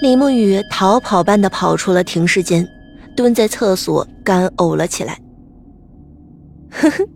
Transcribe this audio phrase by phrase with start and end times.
[0.00, 2.66] 李沐雨逃跑般的跑出了停尸间，
[3.14, 5.20] 蹲在厕所干呕了起来。
[6.70, 7.06] 呵呵，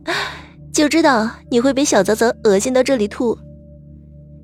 [0.70, 3.38] 就知道你会被小泽泽恶心到这里吐。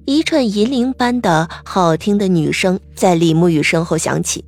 [0.07, 4.43] 一串银铃般的好听的女声在李沐雨身后响起。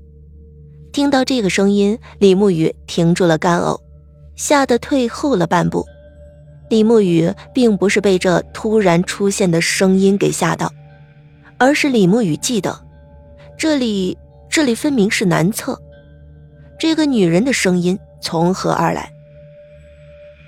[0.90, 3.78] 听到这个声音，李沐雨停住了干呕，
[4.36, 5.84] 吓得退后了半步。
[6.70, 10.72] 李沐雨并不是被这突然出现的声音给吓到，
[11.58, 12.74] 而是李沐雨记得，
[13.56, 14.16] 这里
[14.50, 15.80] 这里分明是男厕，
[16.78, 19.12] 这个女人的声音从何而来？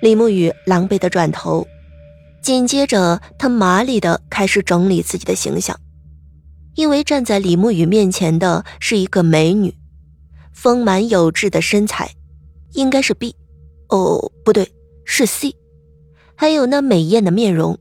[0.01, 1.65] 李沐雨狼狈的转头，
[2.41, 5.79] 紧接着他麻利的开始整理自己的形象，
[6.75, 9.73] 因为站在李沐雨面前的是一个美女。
[10.51, 12.11] 丰满有致的身材，
[12.73, 13.35] 应该是 B，
[13.89, 14.71] 哦，不对，
[15.03, 15.55] 是 C。
[16.35, 17.77] 还有那美艳的面容，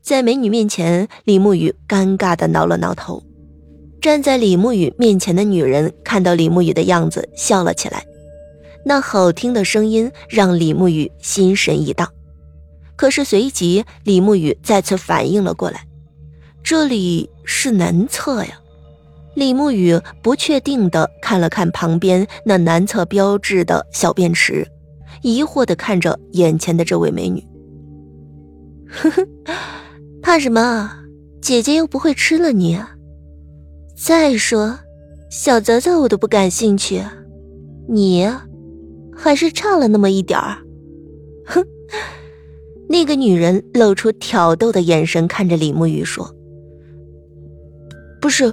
[0.00, 3.22] 在美女面前，李沐雨尴尬的挠了挠头。
[4.00, 8.04] 站在李沐雨面前的女人看到李沐雨的样子，笑了起来。
[8.84, 12.08] 那好听的声音让李沐雨心神一荡。
[12.96, 15.86] 可是随即，李沐雨再次反应了过来，
[16.62, 18.58] 这里是男厕呀。
[19.34, 24.66] 李沐雨不确定的看了看旁边那男厕标志的小便池，
[25.22, 27.44] 疑惑的看着眼前的这位美女。
[28.88, 29.26] 呵呵，
[30.22, 30.90] 怕什么？
[31.40, 32.78] 姐姐又不会吃了你。
[34.02, 34.78] 再说，
[35.28, 37.02] 小泽泽我都不感兴趣，
[37.86, 38.26] 你
[39.14, 40.56] 还是差了那么一点儿。
[41.44, 41.62] 哼，
[42.88, 46.34] 那个女人露出挑逗的眼神看着李沐雨说
[48.22, 48.50] ：“不是。”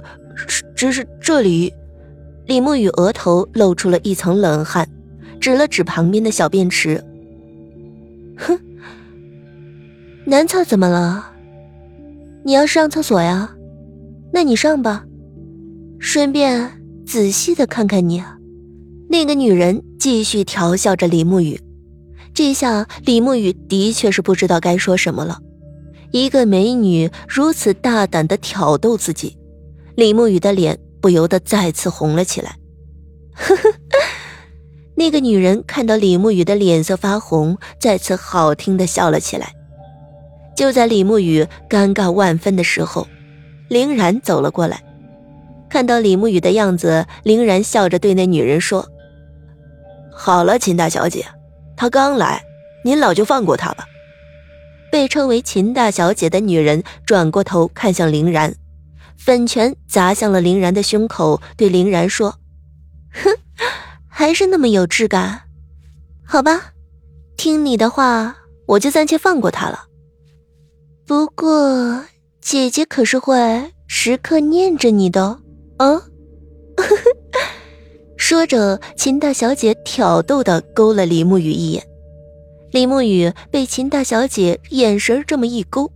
[0.76, 1.72] 只是这里，
[2.46, 4.86] 李沐雨额头露出了一层冷汗，
[5.40, 7.02] 指了指旁边的小便池。
[8.36, 8.56] 哼，
[10.26, 11.32] 男厕怎么了？
[12.44, 13.56] 你要上厕所呀？
[14.30, 15.04] 那你上吧，
[15.98, 16.70] 顺便
[17.06, 18.22] 仔细的看看你。
[19.10, 21.60] 那个女人继续调笑着李沐雨，
[22.34, 25.38] 这下李沐雨的确是不知道该说什么了。
[26.10, 29.36] 一个美女如此大胆的挑逗自己。
[29.94, 32.56] 李沐雨的脸不由得再次红了起来。
[33.34, 33.74] 呵呵，
[34.94, 39.52] 那个女人看到李沐雨的脸色发红，再次好听的笑了起来。
[40.56, 43.06] 就在李沐雨尴尬万分的时候，
[43.68, 44.82] 凌然走了过来，
[45.68, 48.88] 看到李沐雨的样子，凌然笑着对那女人说
[50.10, 51.26] ：“好了，秦大小姐，
[51.76, 52.42] 她刚来，
[52.84, 53.84] 您老就放过她吧。”
[54.90, 58.54] 被称为秦大小姐的女人转过头看向凌然。
[59.18, 62.38] 粉拳砸向了林然的胸口，对林然说
[63.12, 63.30] ：“哼，
[64.08, 65.42] 还是那么有质感，
[66.24, 66.72] 好吧，
[67.36, 68.36] 听你的话，
[68.66, 69.86] 我就暂且放过他了。
[71.04, 72.04] 不过，
[72.40, 75.40] 姐姐可是会时刻念着你的哦。”
[75.78, 76.02] 啊
[78.16, 81.82] 说着，秦大小姐挑逗的勾了李沐雨一眼。
[82.72, 85.90] 李沐雨被秦大小姐眼神这么一勾，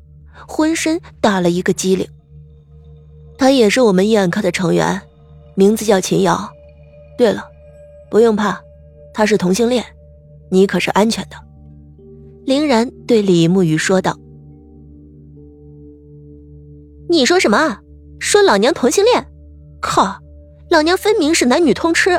[0.48, 2.09] 浑身打了一个激灵。
[3.37, 5.03] 他也是我们燕科的成员，
[5.54, 6.49] 名字叫秦瑶。
[7.19, 7.44] 对了，
[8.10, 8.60] 不用怕，
[9.12, 9.84] 他是同性恋，
[10.50, 11.37] 你可是安全的。
[12.47, 14.16] 林然对李沐雨说道
[17.10, 17.81] ：“你说什么？
[18.19, 19.26] 说老娘同性恋？
[19.82, 20.16] 靠！
[20.70, 22.19] 老娘分明是男女通吃。”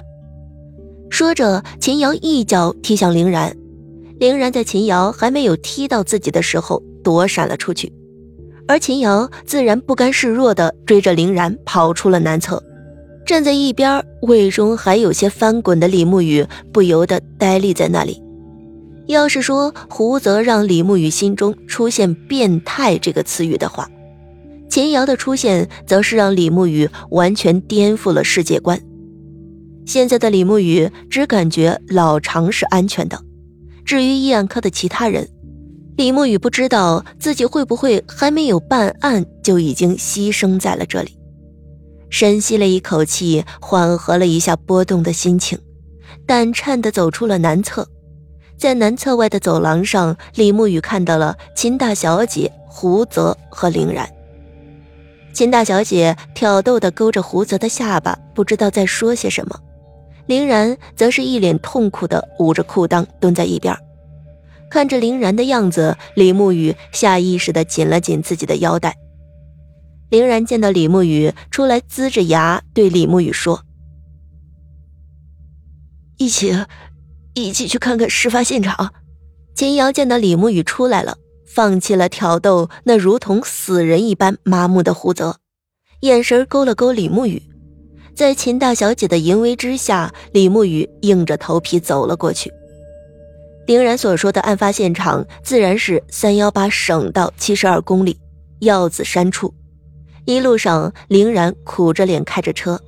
[1.09, 3.55] 说着，秦瑶一脚踢向凌然，
[4.19, 7.91] 凌然在秦瑶还没有踢到自己的时候躲闪了出去。
[8.67, 12.63] 而秦瑶自然不甘示弱的追着林然跑出了南侧，
[13.25, 18.21] 站在一边胃中还有些翻滚的李沐雨不由得呆立在那里。
[19.07, 23.87] 要是说胡泽让李沐雨心中出现“变态”这个词语的话，
[24.73, 28.81] 秦瑶的出现则是让李沐雨完全颠覆了世界观。
[29.85, 33.21] 现在的李沐雨只感觉老常是安全的，
[33.85, 35.29] 至于医案科的其他人。
[35.95, 41.15] 李沐雨不知道自己会不会还没有办案就已经牺牲在了这里，
[42.09, 45.55] 深吸了一口气，缓和了一下波动的心情，
[46.25, 47.87] 胆颤地走出了男厕。
[48.57, 54.09] 在男厕外的走廊上，李沐雨看到了秦大小姐、胡泽和凌然。
[55.33, 59.55] 秦大小姐挑逗地勾着胡泽的下巴，不知道在说些什么；
[60.27, 63.75] 林然则是一脸痛苦地捂着裤裆蹲在一边。
[64.69, 68.95] 看着林然的样子，李沐雨下意识地紧了紧自己的腰带。
[70.09, 73.63] 林然见到李沐雨出来，呲着牙对李沐雨说
[76.17, 76.55] ：“一起，
[77.33, 78.93] 一起去看看事发现场。”
[79.55, 81.17] 秦瑶见到李沐雨出来了，
[81.53, 85.37] 放弃了挑逗那如同死人一般麻木的胡泽，
[85.99, 87.39] 眼神勾了勾李沐雨，
[88.15, 92.51] 在秦大小姐的淫威之下，李沐雨硬着头皮走了过去。
[93.67, 98.17] 凌然所说的案发现场，自然是三幺八省道七十二公里
[98.61, 99.53] 药子山处。
[100.25, 102.81] 一路上，凌然苦着脸开着车，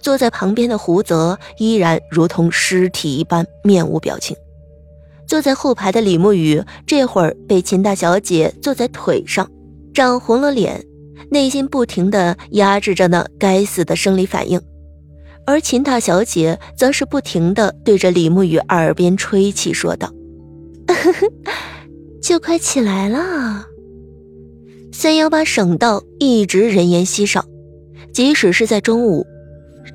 [0.00, 4.34] 坐在旁边的胡泽依然如同尸体一般面无表情。
[5.30, 9.48] 坐在后排的李沐雨这会儿被秦大小姐坐在腿上，
[9.94, 10.84] 涨红了脸，
[11.30, 14.60] 内心不停地压制着那该死的生理反应，
[15.46, 20.12] 而秦大小姐则是不停地对着李沐雨耳边吹气说道
[22.20, 23.66] ：“就快起来了。
[24.90, 27.44] 三幺八省道一直人烟稀少，
[28.12, 29.24] 即使是在中午，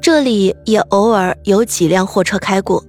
[0.02, 2.82] 这里也偶尔有几辆货车开过。”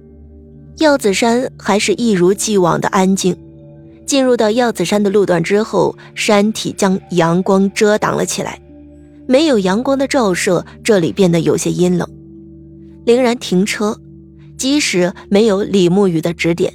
[0.77, 3.35] 药子山还是一如既往的安静。
[4.05, 8.61] 进入到药子山的路段之后，山体将阳光遮挡了起来，
[9.27, 12.07] 没有阳光的照射，这里变得有些阴冷。
[13.05, 13.99] 凌然停车，
[14.57, 16.73] 即使没有李沐雨的指点，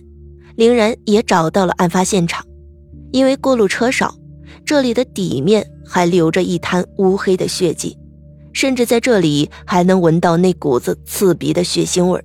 [0.57, 2.45] 凌然也找到了案发现场。
[3.13, 4.15] 因为过路车少，
[4.65, 7.97] 这里的底面还留着一滩乌黑的血迹，
[8.53, 12.25] 甚至在这里还能闻到那股子刺鼻的血腥味儿。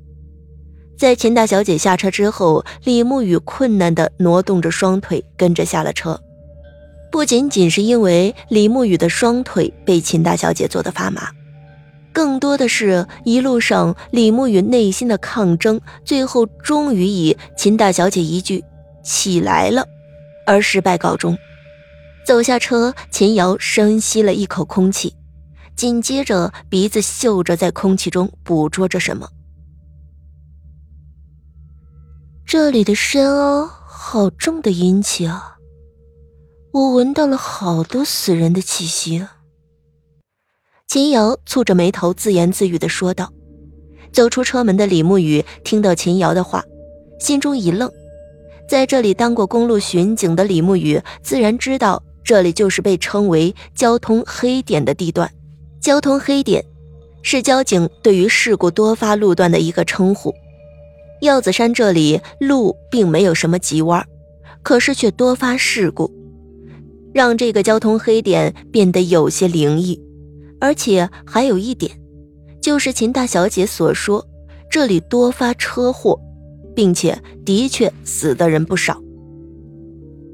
[0.97, 6.19] 在秦大小姐下车之后，李沐雨困难地挪动着双腿，跟着下了车。
[7.11, 11.29] 不仅仅是因为李沐雨的双腿被秦大小姐做得发麻，
[12.11, 18.63] 更多的是一路上李沐雨内心的抗争，最后终于以秦大小姐一句
[19.03, 19.87] “起来了”
[20.47, 21.37] 而失败告终。
[22.25, 25.13] 走下车，秦瑶深吸了一口空气，
[25.75, 29.29] 紧接着鼻子嗅着在空气中捕捉着什么。
[32.47, 35.57] 这里的深凹好重的阴气啊！
[36.71, 39.39] 我闻到了好多死人的气息啊！
[40.87, 43.33] 秦瑶蹙着眉头，自言自语的说道。
[44.13, 46.63] 走出车门的李沐雨听到秦瑶的话，
[47.19, 47.91] 心中一愣。
[48.69, 55.29] 在这里当过公路巡警的李沐雨自然知道，这里就是被称为“交通黑点”的地段。
[55.81, 56.63] 交通黑点，
[57.23, 60.33] 是交警对于事故多发路段的一个称呼。
[61.21, 64.05] 耀子山这里路并没有什么急弯，
[64.63, 66.11] 可是却多发事故，
[67.13, 69.99] 让这个交通黑点变得有些灵异。
[70.59, 71.91] 而且还有一点，
[72.61, 74.25] 就是秦大小姐所说，
[74.69, 76.19] 这里多发车祸，
[76.75, 78.99] 并且的确死的人不少。